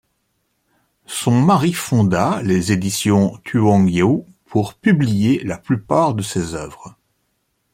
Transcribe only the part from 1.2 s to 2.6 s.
mari fonda